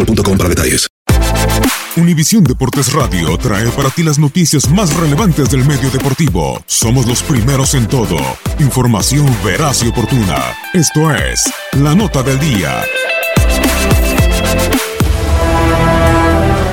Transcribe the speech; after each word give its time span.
boostmobile.com 0.00 0.38
para 0.38 0.48
detalles. 0.48 0.86
Univisión 1.96 2.44
Deportes 2.44 2.92
Radio 2.92 3.36
trae 3.36 3.68
para 3.70 3.90
ti 3.90 4.02
las 4.02 4.18
noticias 4.18 4.70
más 4.70 4.94
relevantes 4.94 5.50
del 5.50 5.64
medio 5.64 5.90
deportivo. 5.90 6.62
Somos 6.66 7.06
los 7.06 7.22
primeros 7.22 7.74
en 7.74 7.88
todo. 7.88 8.16
Información 8.60 9.26
veraz 9.44 9.82
y 9.82 9.88
oportuna. 9.88 10.38
Esto 10.72 11.12
es 11.14 11.52
La 11.72 11.94
Nota 11.94 12.22
del 12.22 12.38
Día. 12.38 12.82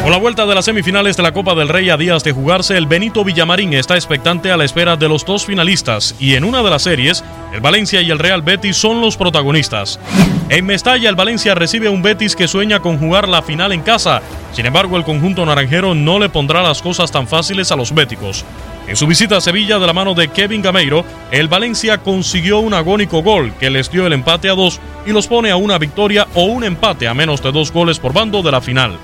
Con 0.03 0.11
la 0.11 0.19
vuelta 0.19 0.45
de 0.45 0.55
las 0.55 0.65
semifinales 0.65 1.17
de 1.17 1.23
la 1.23 1.33
Copa 1.33 1.55
del 1.55 1.67
Rey 1.67 1.89
a 1.89 1.97
días 1.97 2.23
de 2.23 2.31
jugarse, 2.31 2.77
el 2.77 2.85
Benito 2.85 3.25
Villamarín 3.25 3.73
está 3.73 3.95
expectante 3.95 4.51
a 4.51 4.57
la 4.57 4.63
espera 4.63 4.95
de 4.95 5.09
los 5.09 5.25
dos 5.25 5.45
finalistas 5.45 6.15
y 6.19 6.35
en 6.35 6.45
una 6.45 6.63
de 6.63 6.69
las 6.69 6.83
series, 6.83 7.25
el 7.53 7.59
Valencia 7.59 8.01
y 8.01 8.11
el 8.11 8.19
Real 8.19 8.41
Betis 8.41 8.77
son 8.77 9.01
los 9.01 9.17
protagonistas. 9.17 9.99
En 10.49 10.65
Mestalla, 10.65 11.09
el 11.09 11.15
Valencia 11.15 11.55
recibe 11.55 11.87
a 11.87 11.91
un 11.91 12.01
Betis 12.01 12.33
que 12.33 12.47
sueña 12.47 12.79
con 12.79 12.97
jugar 12.97 13.27
la 13.27 13.41
final 13.41 13.73
en 13.73 13.81
casa. 13.81 14.21
Sin 14.53 14.65
embargo, 14.65 14.95
el 14.95 15.03
conjunto 15.03 15.45
naranjero 15.45 15.93
no 15.93 16.19
le 16.19 16.29
pondrá 16.29 16.63
las 16.63 16.81
cosas 16.81 17.11
tan 17.11 17.27
fáciles 17.27 17.69
a 17.73 17.75
los 17.75 17.93
béticos. 17.93 18.45
En 18.87 18.95
su 18.95 19.07
visita 19.07 19.35
a 19.35 19.41
Sevilla 19.41 19.77
de 19.77 19.85
la 19.85 19.91
mano 19.91 20.13
de 20.13 20.29
Kevin 20.29 20.61
Gameiro, 20.61 21.03
el 21.31 21.49
Valencia 21.49 21.97
consiguió 21.97 22.59
un 22.59 22.73
agónico 22.73 23.21
gol 23.21 23.53
que 23.59 23.69
les 23.69 23.91
dio 23.91 24.07
el 24.07 24.13
empate 24.13 24.49
a 24.49 24.53
dos 24.53 24.79
y 25.05 25.11
los 25.11 25.27
pone 25.27 25.51
a 25.51 25.57
una 25.57 25.77
victoria 25.77 26.25
o 26.33 26.45
un 26.45 26.63
empate 26.63 27.09
a 27.09 27.13
menos 27.13 27.43
de 27.43 27.51
dos 27.51 27.73
goles 27.73 27.99
por 27.99 28.13
bando 28.13 28.41
de 28.41 28.51
la 28.53 28.61
final. 28.61 28.97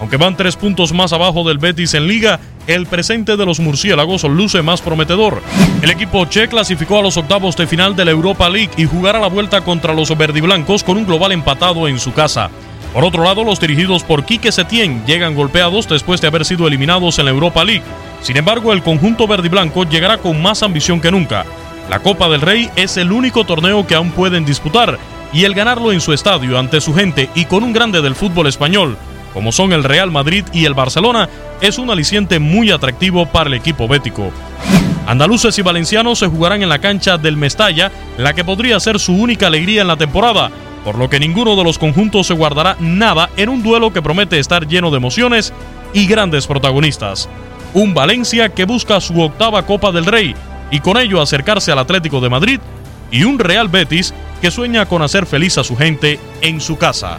Aunque 0.00 0.16
van 0.16 0.36
tres 0.36 0.56
puntos 0.56 0.92
más 0.92 1.12
abajo 1.12 1.46
del 1.46 1.58
Betis 1.58 1.94
en 1.94 2.06
liga, 2.06 2.38
el 2.66 2.86
presente 2.86 3.36
de 3.36 3.46
los 3.46 3.60
murciélagos 3.60 4.22
luce 4.24 4.62
más 4.62 4.80
prometedor. 4.80 5.42
El 5.82 5.90
equipo 5.90 6.24
Che 6.26 6.48
clasificó 6.48 6.98
a 6.98 7.02
los 7.02 7.16
octavos 7.16 7.56
de 7.56 7.66
final 7.66 7.96
de 7.96 8.04
la 8.04 8.10
Europa 8.12 8.48
League 8.48 8.70
y 8.76 8.84
jugará 8.84 9.18
la 9.18 9.28
vuelta 9.28 9.62
contra 9.62 9.94
los 9.94 10.16
verdiblancos 10.16 10.84
con 10.84 10.98
un 10.98 11.06
global 11.06 11.32
empatado 11.32 11.88
en 11.88 11.98
su 11.98 12.12
casa. 12.12 12.50
Por 12.92 13.04
otro 13.04 13.24
lado, 13.24 13.44
los 13.44 13.60
dirigidos 13.60 14.04
por 14.04 14.24
Quique 14.24 14.52
Setién 14.52 15.04
llegan 15.06 15.34
golpeados 15.34 15.88
después 15.88 16.20
de 16.20 16.28
haber 16.28 16.44
sido 16.44 16.66
eliminados 16.68 17.18
en 17.18 17.26
la 17.26 17.30
Europa 17.32 17.64
League. 17.64 17.82
Sin 18.22 18.36
embargo, 18.36 18.72
el 18.72 18.82
conjunto 18.82 19.26
verdiblanco 19.26 19.84
llegará 19.84 20.18
con 20.18 20.40
más 20.40 20.62
ambición 20.62 21.00
que 21.00 21.10
nunca. 21.10 21.44
La 21.90 22.00
Copa 22.00 22.28
del 22.28 22.40
Rey 22.40 22.70
es 22.76 22.96
el 22.96 23.12
único 23.12 23.44
torneo 23.44 23.86
que 23.86 23.94
aún 23.94 24.10
pueden 24.10 24.44
disputar 24.44 24.98
y 25.32 25.44
el 25.44 25.54
ganarlo 25.54 25.92
en 25.92 26.00
su 26.00 26.12
estadio 26.12 26.58
ante 26.58 26.80
su 26.80 26.94
gente 26.94 27.28
y 27.34 27.44
con 27.44 27.62
un 27.62 27.72
grande 27.72 28.00
del 28.00 28.14
fútbol 28.14 28.46
español 28.46 28.96
como 29.34 29.52
son 29.52 29.72
el 29.72 29.84
Real 29.84 30.10
Madrid 30.10 30.44
y 30.52 30.64
el 30.64 30.74
Barcelona, 30.74 31.28
es 31.60 31.78
un 31.78 31.90
aliciente 31.90 32.38
muy 32.38 32.70
atractivo 32.70 33.26
para 33.26 33.48
el 33.48 33.54
equipo 33.54 33.88
bético. 33.88 34.30
Andaluces 35.06 35.58
y 35.58 35.62
valencianos 35.62 36.18
se 36.18 36.26
jugarán 36.26 36.62
en 36.62 36.68
la 36.68 36.80
cancha 36.80 37.18
del 37.18 37.36
Mestalla, 37.36 37.90
la 38.18 38.34
que 38.34 38.44
podría 38.44 38.78
ser 38.80 38.98
su 38.98 39.14
única 39.14 39.46
alegría 39.46 39.82
en 39.82 39.88
la 39.88 39.96
temporada, 39.96 40.50
por 40.84 40.98
lo 40.98 41.08
que 41.08 41.20
ninguno 41.20 41.56
de 41.56 41.64
los 41.64 41.78
conjuntos 41.78 42.26
se 42.26 42.34
guardará 42.34 42.76
nada 42.78 43.30
en 43.36 43.48
un 43.48 43.62
duelo 43.62 43.92
que 43.92 44.02
promete 44.02 44.38
estar 44.38 44.66
lleno 44.66 44.90
de 44.90 44.98
emociones 44.98 45.52
y 45.92 46.06
grandes 46.06 46.46
protagonistas. 46.46 47.28
Un 47.74 47.94
Valencia 47.94 48.50
que 48.50 48.64
busca 48.64 49.00
su 49.00 49.20
octava 49.20 49.64
Copa 49.66 49.92
del 49.92 50.06
Rey 50.06 50.34
y 50.70 50.80
con 50.80 50.98
ello 50.98 51.20
acercarse 51.20 51.72
al 51.72 51.78
Atlético 51.78 52.20
de 52.20 52.28
Madrid, 52.28 52.60
y 53.10 53.24
un 53.24 53.38
Real 53.38 53.68
Betis 53.68 54.12
que 54.40 54.50
sueña 54.50 54.86
con 54.86 55.02
hacer 55.02 55.26
feliz 55.26 55.58
a 55.58 55.64
su 55.64 55.76
gente 55.76 56.20
en 56.42 56.60
su 56.60 56.76
casa. 56.76 57.18